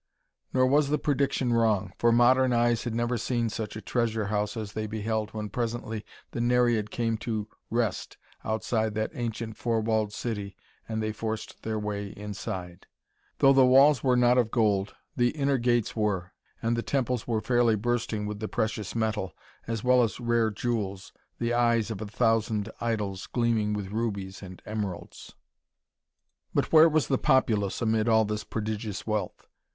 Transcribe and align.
Nor 0.51 0.65
was 0.65 0.89
the 0.89 0.97
prediction 0.97 1.53
wrong, 1.53 1.93
for 1.99 2.11
modern 2.11 2.53
eyes 2.53 2.85
had 2.85 2.95
never 2.95 3.19
seen 3.19 3.49
such 3.49 3.75
a 3.75 3.81
treasure 3.81 4.25
house 4.29 4.57
as 4.57 4.73
they 4.73 4.87
beheld 4.87 5.29
when 5.29 5.47
presently 5.49 6.03
the 6.31 6.41
Nereid 6.41 6.89
came 6.89 7.17
to 7.19 7.47
rest 7.69 8.17
outside 8.43 8.95
that 8.95 9.11
ancient 9.13 9.57
four 9.57 9.79
walled 9.79 10.11
city 10.11 10.55
and 10.89 11.03
they 11.03 11.11
forced 11.11 11.61
their 11.61 11.77
way 11.77 12.07
inside. 12.17 12.87
Though 13.37 13.53
the 13.53 13.63
walls 13.67 14.03
were 14.03 14.15
not 14.15 14.39
of 14.39 14.49
gold, 14.49 14.95
the 15.15 15.29
inner 15.37 15.59
gates 15.59 15.95
were, 15.95 16.33
and 16.63 16.75
the 16.75 16.81
temples 16.81 17.27
were 17.27 17.39
fairly 17.39 17.75
bursting 17.75 18.25
with 18.25 18.39
the 18.39 18.47
precious 18.47 18.95
metal, 18.95 19.37
as 19.67 19.83
well 19.83 20.01
as 20.01 20.19
rare 20.19 20.49
jewels, 20.49 21.13
the 21.37 21.53
eyes 21.53 21.91
of 21.91 22.01
a 22.01 22.07
thousand 22.07 22.71
idols 22.81 23.27
gleaming 23.27 23.73
with 23.73 23.91
rubies 23.91 24.41
and 24.41 24.63
emeralds. 24.65 25.35
But 26.55 26.71
where 26.73 26.89
was 26.89 27.07
the 27.07 27.19
populace, 27.19 27.83
amid 27.83 28.09
all 28.09 28.25
this 28.25 28.43
prodigious 28.43 29.05
wealth? 29.05 29.45